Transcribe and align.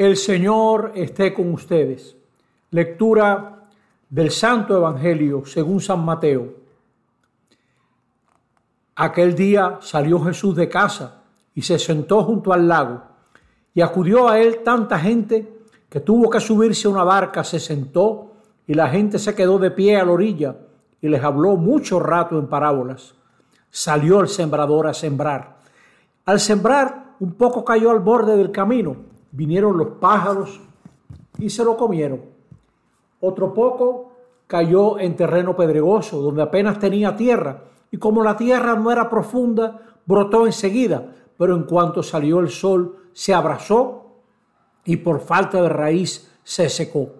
El 0.00 0.16
Señor 0.16 0.92
esté 0.94 1.34
con 1.34 1.52
ustedes. 1.52 2.16
Lectura 2.70 3.66
del 4.08 4.30
Santo 4.30 4.74
Evangelio 4.74 5.44
según 5.44 5.82
San 5.82 6.02
Mateo. 6.02 6.54
Aquel 8.96 9.34
día 9.34 9.76
salió 9.82 10.18
Jesús 10.24 10.56
de 10.56 10.70
casa 10.70 11.22
y 11.54 11.60
se 11.60 11.78
sentó 11.78 12.24
junto 12.24 12.54
al 12.54 12.66
lago, 12.66 13.02
y 13.74 13.82
acudió 13.82 14.30
a 14.30 14.40
él 14.40 14.62
tanta 14.64 14.98
gente 14.98 15.66
que 15.90 16.00
tuvo 16.00 16.30
que 16.30 16.40
subirse 16.40 16.88
a 16.88 16.92
una 16.92 17.04
barca, 17.04 17.44
se 17.44 17.60
sentó, 17.60 18.32
y 18.66 18.72
la 18.72 18.88
gente 18.88 19.18
se 19.18 19.34
quedó 19.34 19.58
de 19.58 19.70
pie 19.70 19.98
a 19.98 20.04
la 20.06 20.12
orilla, 20.12 20.56
y 21.02 21.08
les 21.08 21.22
habló 21.22 21.56
mucho 21.56 22.00
rato 22.00 22.38
en 22.38 22.46
parábolas. 22.46 23.12
Salió 23.68 24.20
el 24.20 24.28
sembrador 24.28 24.86
a 24.86 24.94
sembrar. 24.94 25.58
Al 26.24 26.40
sembrar, 26.40 27.16
un 27.20 27.34
poco 27.34 27.66
cayó 27.66 27.90
al 27.90 28.00
borde 28.00 28.38
del 28.38 28.50
camino. 28.50 29.09
Vinieron 29.32 29.76
los 29.76 29.88
pájaros 30.00 30.60
y 31.38 31.50
se 31.50 31.64
lo 31.64 31.76
comieron. 31.76 32.20
Otro 33.20 33.52
poco 33.52 34.12
cayó 34.46 34.98
en 34.98 35.14
terreno 35.14 35.54
pedregoso, 35.54 36.20
donde 36.20 36.42
apenas 36.42 36.78
tenía 36.78 37.16
tierra, 37.16 37.64
y 37.90 37.98
como 37.98 38.22
la 38.22 38.36
tierra 38.36 38.74
no 38.74 38.90
era 38.90 39.08
profunda, 39.08 39.80
brotó 40.06 40.46
enseguida, 40.46 41.14
pero 41.36 41.54
en 41.54 41.64
cuanto 41.64 42.02
salió 42.02 42.40
el 42.40 42.50
sol, 42.50 42.96
se 43.12 43.34
abrazó 43.34 44.06
y 44.84 44.96
por 44.96 45.20
falta 45.20 45.62
de 45.62 45.68
raíz 45.68 46.30
se 46.42 46.68
secó. 46.68 47.10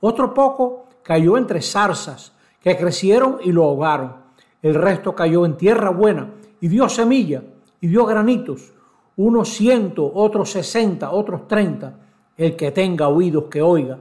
Otro 0.00 0.34
poco 0.34 0.86
cayó 1.02 1.36
entre 1.36 1.62
zarzas, 1.62 2.32
que 2.60 2.76
crecieron 2.76 3.38
y 3.42 3.52
lo 3.52 3.64
ahogaron. 3.64 4.16
El 4.62 4.74
resto 4.74 5.14
cayó 5.14 5.44
en 5.46 5.56
tierra 5.56 5.90
buena 5.90 6.30
y 6.60 6.68
dio 6.68 6.88
semilla 6.88 7.42
y 7.80 7.88
dio 7.88 8.04
granitos, 8.06 8.72
unos 9.18 9.50
ciento, 9.50 10.10
otros 10.14 10.50
sesenta, 10.50 11.10
otros 11.10 11.46
treinta. 11.46 11.94
El 12.36 12.54
que 12.56 12.70
tenga 12.70 13.08
oídos 13.08 13.44
que 13.50 13.60
oiga. 13.60 13.98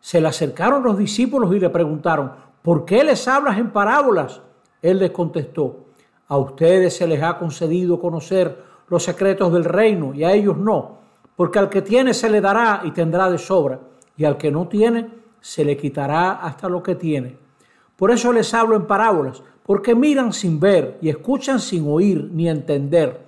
Se 0.00 0.20
le 0.20 0.28
acercaron 0.28 0.82
los 0.82 0.96
discípulos 0.96 1.54
y 1.54 1.60
le 1.60 1.68
preguntaron, 1.68 2.32
¿por 2.62 2.86
qué 2.86 3.04
les 3.04 3.28
hablas 3.28 3.58
en 3.58 3.70
parábolas? 3.70 4.40
Él 4.80 5.00
les 5.00 5.10
contestó, 5.10 5.84
a 6.28 6.38
ustedes 6.38 6.96
se 6.96 7.06
les 7.06 7.22
ha 7.22 7.36
concedido 7.38 8.00
conocer 8.00 8.62
los 8.88 9.02
secretos 9.02 9.52
del 9.52 9.64
reino 9.64 10.14
y 10.14 10.24
a 10.24 10.32
ellos 10.32 10.56
no, 10.56 10.98
porque 11.36 11.58
al 11.58 11.68
que 11.68 11.82
tiene 11.82 12.14
se 12.14 12.30
le 12.30 12.40
dará 12.40 12.80
y 12.84 12.92
tendrá 12.92 13.30
de 13.30 13.36
sobra, 13.38 13.80
y 14.16 14.24
al 14.24 14.38
que 14.38 14.50
no 14.50 14.66
tiene 14.66 15.10
se 15.40 15.62
le 15.64 15.76
quitará 15.76 16.42
hasta 16.42 16.70
lo 16.70 16.82
que 16.82 16.94
tiene. 16.94 17.36
Por 17.96 18.10
eso 18.10 18.32
les 18.32 18.54
hablo 18.54 18.76
en 18.76 18.86
parábolas, 18.86 19.42
porque 19.62 19.94
miran 19.94 20.32
sin 20.32 20.58
ver 20.58 20.96
y 21.02 21.10
escuchan 21.10 21.60
sin 21.60 21.86
oír 21.86 22.30
ni 22.32 22.48
entender. 22.48 23.27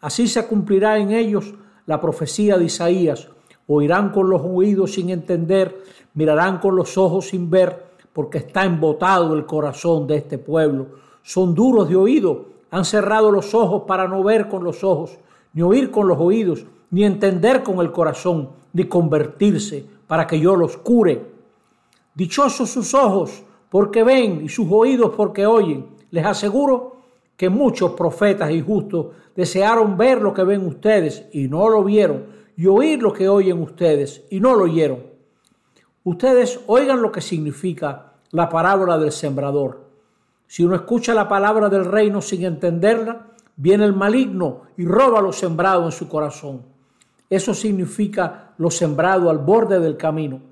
Así 0.00 0.28
se 0.28 0.46
cumplirá 0.46 0.98
en 0.98 1.12
ellos 1.12 1.54
la 1.86 2.00
profecía 2.00 2.56
de 2.56 2.64
Isaías. 2.64 3.28
Oirán 3.66 4.10
con 4.10 4.30
los 4.30 4.42
oídos 4.42 4.94
sin 4.94 5.10
entender, 5.10 5.82
mirarán 6.14 6.58
con 6.58 6.74
los 6.74 6.96
ojos 6.96 7.28
sin 7.28 7.50
ver, 7.50 7.90
porque 8.12 8.38
está 8.38 8.64
embotado 8.64 9.34
el 9.34 9.46
corazón 9.46 10.06
de 10.06 10.16
este 10.16 10.38
pueblo. 10.38 10.86
Son 11.22 11.54
duros 11.54 11.88
de 11.88 11.96
oído, 11.96 12.46
han 12.70 12.84
cerrado 12.84 13.30
los 13.30 13.54
ojos 13.54 13.82
para 13.86 14.08
no 14.08 14.22
ver 14.22 14.48
con 14.48 14.64
los 14.64 14.82
ojos, 14.82 15.18
ni 15.52 15.62
oír 15.62 15.90
con 15.90 16.08
los 16.08 16.18
oídos, 16.18 16.64
ni 16.90 17.04
entender 17.04 17.62
con 17.62 17.78
el 17.80 17.92
corazón, 17.92 18.50
ni 18.72 18.84
convertirse 18.84 19.84
para 20.06 20.26
que 20.26 20.40
yo 20.40 20.56
los 20.56 20.76
cure. 20.76 21.24
Dichosos 22.14 22.70
sus 22.70 22.94
ojos 22.94 23.42
porque 23.68 24.02
ven 24.02 24.44
y 24.44 24.48
sus 24.48 24.66
oídos 24.70 25.12
porque 25.16 25.46
oyen. 25.46 25.86
Les 26.10 26.24
aseguro 26.24 26.96
que 27.40 27.48
muchos 27.48 27.92
profetas 27.92 28.50
y 28.50 28.60
justos 28.60 29.06
desearon 29.34 29.96
ver 29.96 30.20
lo 30.20 30.34
que 30.34 30.44
ven 30.44 30.66
ustedes 30.66 31.24
y 31.32 31.48
no 31.48 31.70
lo 31.70 31.82
vieron, 31.82 32.26
y 32.54 32.66
oír 32.66 33.02
lo 33.02 33.14
que 33.14 33.30
oyen 33.30 33.62
ustedes 33.62 34.26
y 34.28 34.40
no 34.40 34.54
lo 34.54 34.64
oyeron. 34.64 35.04
Ustedes 36.04 36.60
oigan 36.66 37.00
lo 37.00 37.10
que 37.10 37.22
significa 37.22 38.12
la 38.30 38.50
parábola 38.50 38.98
del 38.98 39.10
sembrador. 39.10 39.86
Si 40.48 40.62
uno 40.62 40.74
escucha 40.74 41.14
la 41.14 41.28
palabra 41.28 41.70
del 41.70 41.86
reino 41.86 42.20
sin 42.20 42.44
entenderla, 42.44 43.28
viene 43.56 43.86
el 43.86 43.94
maligno 43.94 44.64
y 44.76 44.84
roba 44.84 45.22
lo 45.22 45.32
sembrado 45.32 45.86
en 45.86 45.92
su 45.92 46.10
corazón. 46.10 46.60
Eso 47.30 47.54
significa 47.54 48.52
lo 48.58 48.70
sembrado 48.70 49.30
al 49.30 49.38
borde 49.38 49.80
del 49.80 49.96
camino. 49.96 50.42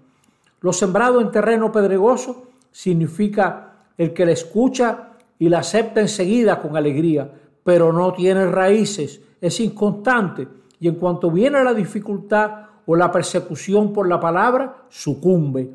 Lo 0.62 0.72
sembrado 0.72 1.20
en 1.20 1.30
terreno 1.32 1.70
pedregoso 1.70 2.44
significa 2.72 3.74
el 3.98 4.14
que 4.14 4.24
le 4.24 4.32
escucha 4.32 5.07
y 5.38 5.48
la 5.48 5.58
acepta 5.58 6.00
enseguida 6.00 6.60
con 6.60 6.76
alegría, 6.76 7.30
pero 7.62 7.92
no 7.92 8.12
tiene 8.12 8.46
raíces, 8.46 9.20
es 9.40 9.60
inconstante 9.60 10.48
y 10.80 10.88
en 10.88 10.94
cuanto 10.96 11.30
viene 11.30 11.62
la 11.62 11.74
dificultad 11.74 12.66
o 12.86 12.96
la 12.96 13.12
persecución 13.12 13.92
por 13.92 14.08
la 14.08 14.18
palabra, 14.18 14.84
sucumbe. 14.88 15.70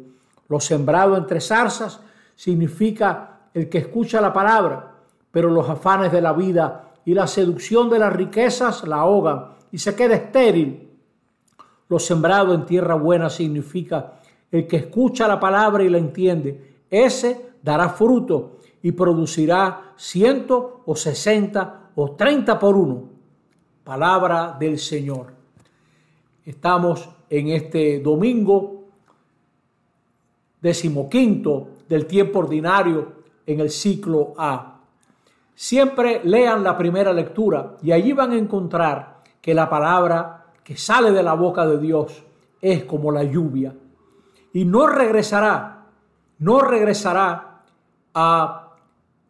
Lo 0.49 0.59
sembrado 0.59 1.15
entre 1.15 1.39
zarzas 1.39 1.99
significa 2.35 3.41
el 3.53 3.69
que 3.69 3.77
escucha 3.79 4.19
la 4.19 4.33
palabra, 4.33 4.95
pero 5.31 5.49
los 5.49 5.69
afanes 5.69 6.11
de 6.11 6.21
la 6.21 6.33
vida 6.33 6.93
y 7.05 7.13
la 7.13 7.27
seducción 7.27 7.89
de 7.89 7.99
las 7.99 8.13
riquezas 8.13 8.87
la 8.87 8.97
ahogan 8.97 9.45
y 9.71 9.77
se 9.77 9.95
queda 9.95 10.15
estéril. 10.15 10.89
Lo 11.89 11.99
sembrado 11.99 12.53
en 12.53 12.65
tierra 12.65 12.95
buena 12.95 13.29
significa 13.29 14.13
el 14.51 14.67
que 14.67 14.77
escucha 14.77 15.27
la 15.27 15.39
palabra 15.39 15.83
y 15.83 15.89
la 15.89 15.97
entiende. 15.97 16.81
Ese 16.89 17.53
dará 17.61 17.89
fruto 17.89 18.57
y 18.83 18.91
producirá 18.91 19.93
ciento 19.95 20.83
o 20.85 20.95
sesenta 20.95 21.89
o 21.95 22.11
treinta 22.11 22.59
por 22.59 22.75
uno. 22.75 23.09
Palabra 23.83 24.55
del 24.59 24.77
Señor. 24.77 25.33
Estamos 26.45 27.09
en 27.29 27.47
este 27.47 27.99
domingo 27.99 28.83
decimoquinto 30.61 31.69
del 31.87 32.05
tiempo 32.05 32.39
ordinario 32.39 33.23
en 33.45 33.61
el 33.61 33.69
ciclo 33.69 34.33
A. 34.37 34.81
Siempre 35.55 36.21
lean 36.25 36.63
la 36.63 36.77
primera 36.77 37.13
lectura 37.13 37.77
y 37.81 37.91
allí 37.91 38.11
van 38.11 38.31
a 38.31 38.37
encontrar 38.37 39.23
que 39.41 39.53
la 39.53 39.69
palabra 39.69 40.47
que 40.63 40.75
sale 40.75 41.11
de 41.11 41.23
la 41.23 41.33
boca 41.35 41.65
de 41.65 41.77
Dios 41.77 42.23
es 42.61 42.83
como 42.83 43.11
la 43.11 43.23
lluvia 43.23 43.73
y 44.53 44.65
no 44.65 44.87
regresará, 44.87 45.85
no 46.39 46.59
regresará 46.59 47.61
a 48.13 48.62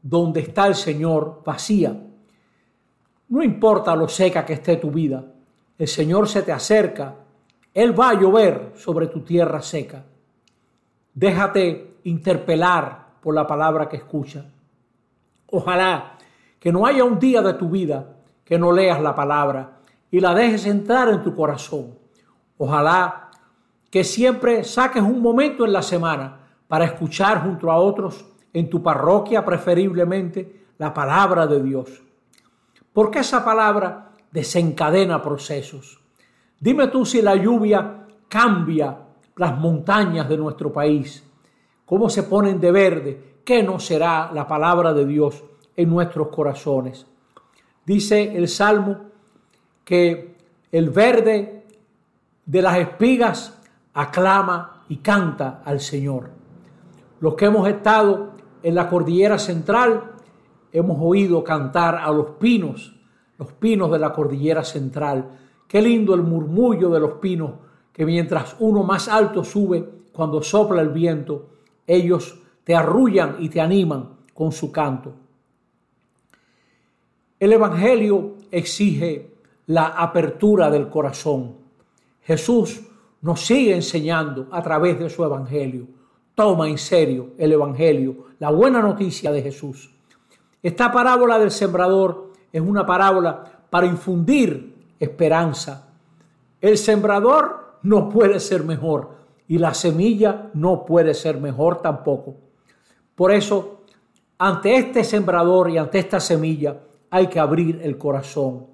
donde 0.03 0.41
está 0.41 0.67
el 0.67 0.75
Señor 0.75 1.41
vacía. 1.43 1.97
No 3.29 3.41
importa 3.41 3.95
lo 3.95 4.07
seca 4.07 4.45
que 4.45 4.53
esté 4.53 4.75
tu 4.75 4.91
vida, 4.91 5.23
el 5.77 5.87
Señor 5.87 6.27
se 6.27 6.43
te 6.43 6.51
acerca, 6.51 7.15
Él 7.73 7.99
va 7.99 8.09
a 8.09 8.19
llover 8.19 8.73
sobre 8.75 9.07
tu 9.07 9.21
tierra 9.21 9.61
seca. 9.61 10.03
Déjate 11.13 11.95
interpelar 12.03 13.13
por 13.21 13.33
la 13.33 13.47
palabra 13.47 13.87
que 13.87 13.97
escucha. 13.97 14.45
Ojalá 15.49 16.17
que 16.59 16.71
no 16.71 16.85
haya 16.85 17.03
un 17.03 17.17
día 17.17 17.41
de 17.41 17.53
tu 17.53 17.69
vida 17.69 18.17
que 18.43 18.59
no 18.59 18.71
leas 18.71 19.01
la 19.01 19.15
palabra 19.15 19.79
y 20.11 20.19
la 20.19 20.33
dejes 20.33 20.65
entrar 20.65 21.09
en 21.09 21.23
tu 21.23 21.33
corazón. 21.33 21.97
Ojalá 22.57 23.31
que 23.89 24.03
siempre 24.03 24.63
saques 24.63 25.01
un 25.01 25.21
momento 25.21 25.65
en 25.65 25.73
la 25.73 25.81
semana 25.81 26.39
para 26.67 26.85
escuchar 26.85 27.43
junto 27.43 27.71
a 27.71 27.77
otros 27.77 28.32
en 28.53 28.69
tu 28.69 28.81
parroquia 28.81 29.43
preferiblemente 29.43 30.65
la 30.77 30.93
palabra 30.93 31.47
de 31.47 31.61
Dios. 31.61 32.03
Porque 32.93 33.19
esa 33.19 33.43
palabra 33.43 34.11
desencadena 34.31 35.21
procesos. 35.21 35.99
Dime 36.59 36.87
tú 36.87 37.05
si 37.05 37.21
la 37.21 37.35
lluvia 37.35 38.05
cambia 38.27 38.97
las 39.35 39.57
montañas 39.57 40.29
de 40.29 40.37
nuestro 40.37 40.71
país, 40.71 41.23
cómo 41.85 42.09
se 42.09 42.23
ponen 42.23 42.59
de 42.59 42.71
verde, 42.71 43.33
qué 43.43 43.63
no 43.63 43.79
será 43.79 44.31
la 44.33 44.47
palabra 44.47 44.93
de 44.93 45.05
Dios 45.05 45.43
en 45.75 45.89
nuestros 45.89 46.29
corazones. 46.29 47.05
Dice 47.85 48.35
el 48.35 48.47
Salmo 48.47 48.97
que 49.83 50.35
el 50.71 50.89
verde 50.89 51.65
de 52.45 52.61
las 52.61 52.77
espigas 52.77 53.59
aclama 53.93 54.83
y 54.89 54.97
canta 54.97 55.61
al 55.65 55.79
Señor. 55.79 56.29
Los 57.19 57.35
que 57.35 57.45
hemos 57.45 57.67
estado 57.67 58.32
en 58.63 58.75
la 58.75 58.89
cordillera 58.89 59.37
central 59.37 60.13
hemos 60.71 60.97
oído 60.99 61.43
cantar 61.43 61.95
a 61.95 62.11
los 62.11 62.31
pinos 62.39 62.93
los 63.37 63.51
pinos 63.53 63.91
de 63.91 63.99
la 63.99 64.13
cordillera 64.13 64.63
central. 64.63 65.37
Qué 65.67 65.81
lindo 65.81 66.13
el 66.13 66.23
murmullo 66.23 66.89
de 66.89 66.99
los 66.99 67.13
pinos, 67.13 67.51
que 67.91 68.05
mientras 68.05 68.55
uno 68.59 68.83
más 68.83 69.07
alto 69.07 69.43
sube, 69.43 69.83
cuando 70.11 70.41
sopla 70.41 70.81
el 70.81 70.89
viento, 70.89 71.49
ellos 71.87 72.39
te 72.63 72.75
arrullan 72.75 73.37
y 73.39 73.49
te 73.49 73.59
animan 73.59 74.17
con 74.33 74.51
su 74.51 74.71
canto. 74.71 75.13
El 77.39 77.51
Evangelio 77.51 78.35
exige 78.51 79.31
la 79.67 79.87
apertura 79.87 80.69
del 80.69 80.89
corazón. 80.89 81.55
Jesús 82.21 82.81
nos 83.21 83.41
sigue 83.41 83.75
enseñando 83.75 84.47
a 84.51 84.61
través 84.61 84.99
de 84.99 85.09
su 85.09 85.23
Evangelio. 85.23 85.87
Toma 86.35 86.67
en 86.67 86.77
serio 86.77 87.31
el 87.37 87.51
Evangelio, 87.51 88.27
la 88.39 88.49
buena 88.49 88.81
noticia 88.81 89.31
de 89.31 89.41
Jesús. 89.41 89.91
Esta 90.61 90.91
parábola 90.91 91.37
del 91.37 91.51
sembrador 91.51 92.31
es 92.51 92.61
una 92.61 92.85
parábola 92.85 93.65
para 93.69 93.85
infundir 93.85 94.75
esperanza. 94.99 95.89
El 96.59 96.77
sembrador 96.77 97.77
no 97.83 98.09
puede 98.09 98.39
ser 98.39 98.63
mejor 98.63 99.11
y 99.47 99.57
la 99.57 99.73
semilla 99.73 100.49
no 100.53 100.85
puede 100.85 101.13
ser 101.13 101.39
mejor 101.39 101.81
tampoco. 101.81 102.35
Por 103.15 103.31
eso, 103.31 103.81
ante 104.37 104.75
este 104.75 105.03
sembrador 105.03 105.69
y 105.69 105.77
ante 105.77 105.99
esta 105.99 106.19
semilla 106.19 106.79
hay 107.09 107.27
que 107.27 107.39
abrir 107.39 107.79
el 107.83 107.97
corazón. 107.97 108.67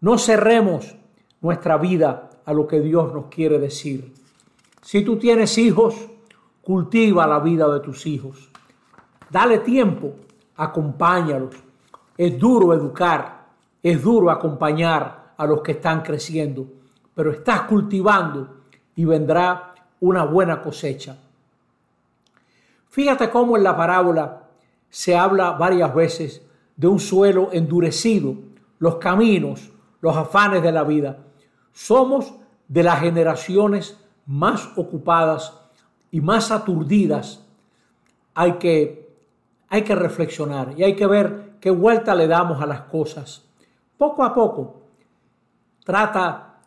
No 0.00 0.16
cerremos 0.16 0.96
nuestra 1.40 1.76
vida 1.76 2.30
a 2.44 2.52
lo 2.52 2.66
que 2.66 2.80
Dios 2.80 3.12
nos 3.12 3.26
quiere 3.26 3.58
decir. 3.58 4.14
Si 4.80 5.02
tú 5.02 5.18
tienes 5.18 5.58
hijos, 5.58 5.94
cultiva 6.64 7.26
la 7.26 7.38
vida 7.40 7.68
de 7.68 7.80
tus 7.80 8.06
hijos. 8.06 8.48
Dale 9.30 9.58
tiempo, 9.58 10.14
acompáñalos. 10.56 11.54
Es 12.16 12.38
duro 12.38 12.72
educar, 12.72 13.46
es 13.82 14.02
duro 14.02 14.30
acompañar 14.30 15.34
a 15.36 15.46
los 15.46 15.60
que 15.60 15.72
están 15.72 16.02
creciendo, 16.02 16.66
pero 17.14 17.32
estás 17.32 17.62
cultivando 17.62 18.56
y 18.96 19.04
vendrá 19.04 19.74
una 20.00 20.24
buena 20.24 20.62
cosecha. 20.62 21.18
Fíjate 22.88 23.28
cómo 23.30 23.56
en 23.56 23.64
la 23.64 23.76
parábola 23.76 24.44
se 24.88 25.16
habla 25.16 25.52
varias 25.52 25.92
veces 25.94 26.42
de 26.76 26.86
un 26.86 27.00
suelo 27.00 27.50
endurecido, 27.52 28.36
los 28.78 28.96
caminos, 28.96 29.72
los 30.00 30.16
afanes 30.16 30.62
de 30.62 30.70
la 30.70 30.84
vida. 30.84 31.18
Somos 31.72 32.34
de 32.68 32.82
las 32.84 33.00
generaciones 33.00 33.98
más 34.26 34.70
ocupadas 34.76 35.63
y 36.14 36.20
más 36.20 36.52
aturdidas. 36.52 37.44
Hay 38.34 38.52
que, 38.52 39.10
hay 39.68 39.82
que 39.82 39.96
reflexionar 39.96 40.72
y 40.76 40.84
hay 40.84 40.94
que 40.94 41.08
ver 41.08 41.54
qué 41.60 41.72
vuelta 41.72 42.14
le 42.14 42.28
damos 42.28 42.62
a 42.62 42.66
las 42.66 42.82
cosas. 42.82 43.44
Poco 43.98 44.22
a 44.22 44.32
poco, 44.32 44.82
trata 45.84 46.60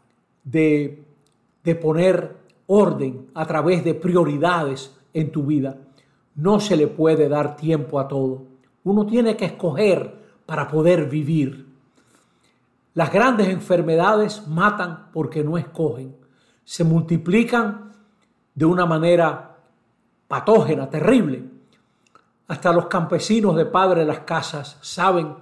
de, 0.43 1.01
de 1.63 1.75
poner 1.75 2.35
orden 2.65 3.27
a 3.35 3.45
través 3.45 3.85
de 3.85 3.93
prioridades 3.93 4.93
en 5.13 5.31
tu 5.31 5.43
vida. 5.43 5.77
No 6.35 6.59
se 6.59 6.75
le 6.75 6.87
puede 6.87 7.29
dar 7.29 7.55
tiempo 7.55 8.01
a 8.01 8.07
todo. 8.09 8.43
Uno 8.83 9.05
tiene 9.05 9.37
que 9.37 9.45
escoger 9.45 10.13
para 10.45 10.67
poder 10.67 11.07
vivir. 11.07 11.67
Las 12.95 13.13
grandes 13.13 13.47
enfermedades 13.47 14.45
matan 14.45 15.09
porque 15.13 15.41
no 15.41 15.57
escogen. 15.57 16.17
Se 16.65 16.83
multiplican 16.83 17.87
de 18.57 18.65
una 18.65 18.87
manera 18.87 19.55
patógena, 20.27 20.89
terrible. 20.89 21.43
Hasta 22.47 22.73
los 22.73 22.87
campesinos 22.87 23.55
de 23.55 23.67
padre 23.67 23.99
de 23.99 24.07
las 24.07 24.21
casas 24.21 24.79
saben 24.81 25.35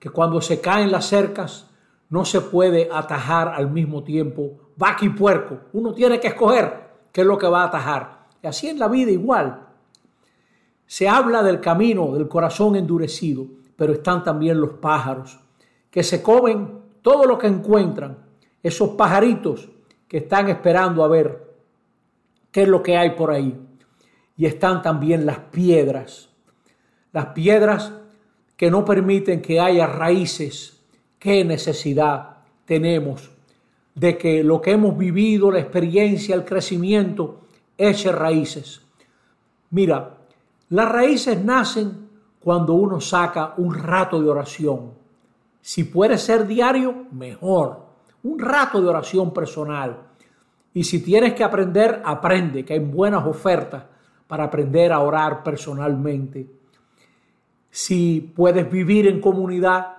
que 0.00 0.10
cuando 0.10 0.40
se 0.40 0.60
caen 0.60 0.90
las 0.90 1.06
cercas 1.06 1.70
no 2.10 2.24
se 2.24 2.40
puede 2.40 2.88
atajar 2.92 3.50
al 3.50 3.70
mismo 3.70 4.02
tiempo 4.02 4.72
vaca 4.76 5.04
y 5.04 5.10
puerco. 5.10 5.60
Uno 5.74 5.94
tiene 5.94 6.18
que 6.18 6.26
escoger 6.26 6.88
qué 7.12 7.20
es 7.20 7.26
lo 7.26 7.38
que 7.38 7.46
va 7.46 7.62
a 7.62 7.66
atajar. 7.66 8.26
Y 8.42 8.48
así 8.48 8.68
en 8.68 8.80
la 8.80 8.88
vida 8.88 9.12
igual. 9.12 9.60
Se 10.86 11.08
habla 11.08 11.44
del 11.44 11.60
camino 11.60 12.14
del 12.14 12.26
corazón 12.26 12.74
endurecido, 12.74 13.46
pero 13.76 13.92
están 13.92 14.24
también 14.24 14.60
los 14.60 14.72
pájaros, 14.72 15.38
que 15.88 16.02
se 16.02 16.20
comen 16.20 16.80
todo 17.00 17.26
lo 17.26 17.38
que 17.38 17.46
encuentran, 17.46 18.18
esos 18.60 18.90
pajaritos 18.90 19.68
que 20.08 20.16
están 20.16 20.48
esperando 20.48 21.04
a 21.04 21.08
ver 21.08 21.45
qué 22.56 22.62
es 22.62 22.68
lo 22.68 22.82
que 22.82 22.96
hay 22.96 23.10
por 23.10 23.30
ahí. 23.30 23.54
Y 24.34 24.46
están 24.46 24.80
también 24.80 25.26
las 25.26 25.40
piedras, 25.40 26.30
las 27.12 27.26
piedras 27.26 27.92
que 28.56 28.70
no 28.70 28.82
permiten 28.82 29.42
que 29.42 29.60
haya 29.60 29.86
raíces. 29.86 30.80
¿Qué 31.18 31.44
necesidad 31.44 32.38
tenemos 32.64 33.30
de 33.94 34.16
que 34.16 34.42
lo 34.42 34.62
que 34.62 34.70
hemos 34.70 34.96
vivido, 34.96 35.50
la 35.50 35.58
experiencia, 35.58 36.34
el 36.34 36.46
crecimiento, 36.46 37.42
eche 37.76 38.10
raíces? 38.10 38.80
Mira, 39.68 40.16
las 40.70 40.88
raíces 40.90 41.44
nacen 41.44 42.08
cuando 42.40 42.72
uno 42.72 43.02
saca 43.02 43.52
un 43.58 43.74
rato 43.74 44.18
de 44.18 44.30
oración. 44.30 44.92
Si 45.60 45.84
puede 45.84 46.16
ser 46.16 46.46
diario, 46.46 47.04
mejor. 47.12 47.84
Un 48.22 48.38
rato 48.38 48.80
de 48.80 48.88
oración 48.88 49.34
personal. 49.34 50.05
Y 50.76 50.84
si 50.84 51.00
tienes 51.00 51.32
que 51.32 51.42
aprender, 51.42 52.02
aprende, 52.04 52.62
que 52.62 52.74
hay 52.74 52.80
buenas 52.80 53.26
ofertas 53.26 53.84
para 54.26 54.44
aprender 54.44 54.92
a 54.92 55.00
orar 55.00 55.42
personalmente. 55.42 56.50
Si 57.70 58.20
puedes 58.20 58.70
vivir 58.70 59.06
en 59.06 59.22
comunidad, 59.22 59.96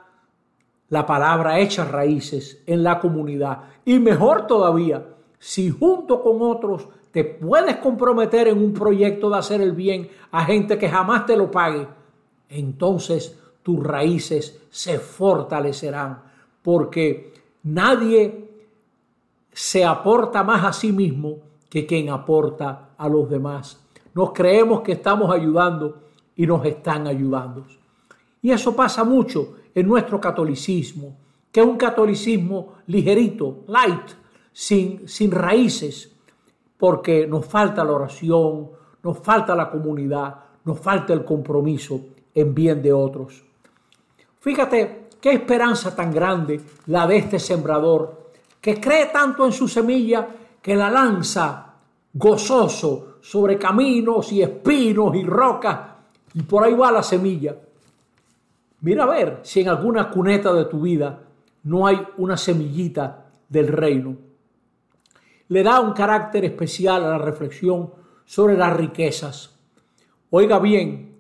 la 0.90 1.04
palabra 1.04 1.58
echa 1.58 1.84
raíces 1.84 2.62
en 2.68 2.84
la 2.84 3.00
comunidad. 3.00 3.64
Y 3.86 3.98
mejor 3.98 4.46
todavía, 4.46 5.04
si 5.40 5.72
junto 5.72 6.22
con 6.22 6.44
otros 6.44 6.88
te 7.12 7.24
puedes 7.24 7.78
comprometer 7.78 8.48
en 8.48 8.60
un 8.60 8.72
proyecto 8.72 9.32
de 9.32 9.38
hacer 9.40 9.62
el 9.62 9.72
bien 9.72 10.08
a 10.30 10.46
gente 10.46 10.78
que 10.78 10.90
jamás 10.90 11.26
te 11.26 11.36
lo 11.36 11.50
pague, 11.50 11.88
entonces 12.50 13.36
tus 13.64 13.84
raíces 13.84 14.62
se 14.70 15.00
fortalecerán, 15.00 16.22
porque 16.62 17.34
nadie 17.64 18.47
se 19.58 19.84
aporta 19.84 20.44
más 20.44 20.64
a 20.64 20.72
sí 20.72 20.92
mismo 20.92 21.40
que 21.68 21.88
quien 21.88 22.10
aporta 22.10 22.90
a 22.96 23.10
los 23.10 23.28
demás. 23.28 23.84
Nos 24.14 24.32
creemos 24.32 24.82
que 24.82 24.92
estamos 24.92 25.34
ayudando 25.34 26.04
y 26.36 26.46
nos 26.46 26.64
están 26.64 27.08
ayudando. 27.08 27.66
Y 28.40 28.52
eso 28.52 28.76
pasa 28.76 29.04
mucho 29.04 29.56
en 29.74 29.88
nuestro 29.88 30.22
catolicismo, 30.22 31.18
que 31.52 31.62
es 31.62 31.66
un 31.66 31.76
catolicismo 31.76 32.76
ligerito, 32.86 33.64
light, 33.66 34.12
sin, 34.54 35.08
sin 35.08 35.32
raíces, 35.32 36.16
porque 36.78 37.26
nos 37.26 37.48
falta 37.48 37.84
la 37.84 37.94
oración, 37.94 38.70
nos 39.02 39.18
falta 39.18 39.56
la 39.56 39.72
comunidad, 39.72 40.36
nos 40.66 40.80
falta 40.80 41.14
el 41.14 41.26
compromiso 41.26 42.00
en 42.36 42.54
bien 42.54 42.84
de 42.84 42.94
otros. 42.94 43.44
Fíjate 44.40 45.08
qué 45.20 45.32
esperanza 45.32 45.96
tan 45.96 46.12
grande 46.12 46.62
la 46.86 47.08
de 47.08 47.18
este 47.18 47.40
sembrador, 47.40 48.27
que 48.62 48.80
cree 48.80 49.08
tanto 49.08 49.46
en 49.46 49.52
su 49.52 49.68
semilla 49.68 50.28
que 50.62 50.76
la 50.76 50.90
lanza 50.90 51.74
gozoso 52.14 53.18
sobre 53.22 53.58
caminos 53.58 54.32
y 54.32 54.42
espinos 54.42 55.16
y 55.16 55.24
rocas, 55.24 55.80
y 56.34 56.44
por 56.44 56.64
ahí 56.64 56.74
va 56.74 56.92
la 56.92 57.04
semilla. 57.04 57.56
Mira 58.82 59.04
a 59.04 59.08
ver 59.08 59.40
si 59.44 59.62
en 59.62 59.70
alguna 59.70 60.10
cuneta 60.10 60.54
de 60.54 60.66
tu 60.66 60.82
vida 60.82 61.20
no 61.64 61.88
hay 61.88 62.00
una 62.18 62.38
semillita 62.38 63.26
del 63.50 63.68
reino 63.68 64.28
le 65.50 65.64
da 65.64 65.80
un 65.80 65.94
carácter 65.94 66.46
especial 66.46 67.04
a 67.04 67.10
la 67.10 67.18
reflexión 67.18 67.92
sobre 68.26 68.58
las 68.58 68.76
riquezas. 68.76 69.56
Oiga 70.30 70.60
bien, 70.60 71.16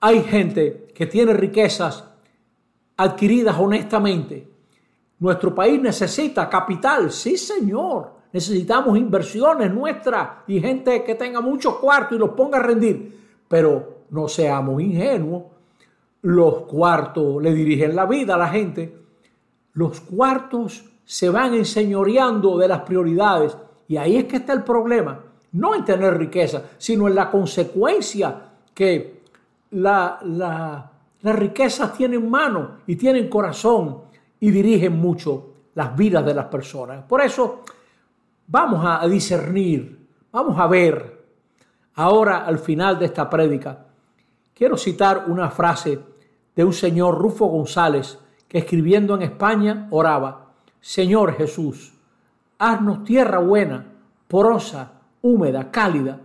hay 0.00 0.22
gente 0.22 0.88
que 0.94 1.06
tiene 1.06 1.32
riquezas 1.32 2.04
adquiridas 2.96 3.56
honestamente. 3.58 4.48
Nuestro 5.20 5.54
país 5.54 5.80
necesita 5.80 6.48
capital, 6.48 7.10
sí 7.10 7.36
señor. 7.36 8.18
Necesitamos 8.32 8.96
inversiones 8.96 9.72
nuestras 9.72 10.28
y 10.46 10.60
gente 10.60 11.02
que 11.02 11.14
tenga 11.14 11.40
muchos 11.40 11.76
cuartos 11.76 12.16
y 12.16 12.20
los 12.20 12.30
ponga 12.30 12.58
a 12.58 12.62
rendir. 12.62 13.18
Pero 13.48 14.04
no 14.10 14.28
seamos 14.28 14.80
ingenuos. 14.80 15.44
Los 16.22 16.62
cuartos 16.62 17.42
le 17.42 17.52
dirigen 17.52 17.96
la 17.96 18.06
vida 18.06 18.34
a 18.34 18.38
la 18.38 18.48
gente. 18.48 18.96
Los 19.72 20.00
cuartos 20.00 20.84
se 21.04 21.30
van 21.30 21.54
enseñoreando 21.54 22.58
de 22.58 22.68
las 22.68 22.82
prioridades. 22.82 23.56
Y 23.88 23.96
ahí 23.96 24.16
es 24.16 24.24
que 24.26 24.36
está 24.36 24.52
el 24.52 24.62
problema. 24.62 25.20
No 25.52 25.74
en 25.74 25.84
tener 25.84 26.16
riqueza, 26.16 26.62
sino 26.76 27.08
en 27.08 27.14
la 27.14 27.30
consecuencia 27.30 28.50
que 28.74 29.22
la, 29.70 30.20
las 30.22 31.36
riquezas 31.36 31.94
tienen 31.96 32.30
mano 32.30 32.78
y 32.86 32.96
tienen 32.96 33.28
corazón 33.28 34.07
y 34.40 34.50
dirigen 34.50 34.98
mucho 34.98 35.54
las 35.74 35.96
vidas 35.96 36.24
de 36.24 36.34
las 36.34 36.46
personas. 36.46 37.04
Por 37.04 37.20
eso 37.20 37.62
vamos 38.46 38.84
a 38.84 39.06
discernir, 39.06 40.08
vamos 40.32 40.58
a 40.58 40.66
ver. 40.66 41.18
Ahora, 41.94 42.46
al 42.46 42.58
final 42.58 42.98
de 42.98 43.06
esta 43.06 43.28
prédica, 43.28 43.86
quiero 44.54 44.76
citar 44.76 45.24
una 45.28 45.50
frase 45.50 45.98
de 46.54 46.64
un 46.64 46.72
señor 46.72 47.18
Rufo 47.18 47.46
González 47.46 48.18
que 48.48 48.58
escribiendo 48.58 49.14
en 49.14 49.22
España 49.22 49.86
oraba, 49.90 50.52
Señor 50.80 51.34
Jesús, 51.34 51.92
haznos 52.58 53.04
tierra 53.04 53.38
buena, 53.38 53.86
porosa, 54.26 54.92
húmeda, 55.22 55.70
cálida, 55.70 56.20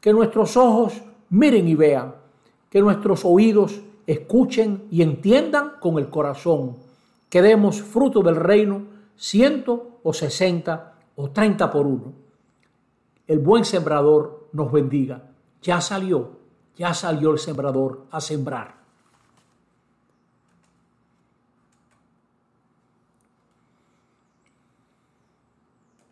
que 0.00 0.12
nuestros 0.12 0.56
ojos 0.56 1.02
miren 1.28 1.68
y 1.68 1.74
vean, 1.74 2.14
que 2.70 2.80
nuestros 2.80 3.24
oídos 3.24 3.80
escuchen 4.06 4.84
y 4.90 5.02
entiendan 5.02 5.72
con 5.80 5.98
el 5.98 6.08
corazón, 6.08 6.76
que 7.30 7.40
demos 7.40 7.80
fruto 7.80 8.22
del 8.22 8.36
reino 8.36 8.88
ciento 9.16 10.00
o 10.02 10.12
sesenta 10.12 10.98
o 11.16 11.30
treinta 11.30 11.70
por 11.70 11.86
uno. 11.86 12.12
El 13.26 13.38
buen 13.38 13.64
sembrador 13.64 14.48
nos 14.52 14.72
bendiga. 14.72 15.30
Ya 15.62 15.80
salió, 15.80 16.40
ya 16.76 16.92
salió 16.92 17.30
el 17.30 17.38
sembrador 17.38 18.06
a 18.10 18.20
sembrar. 18.20 18.79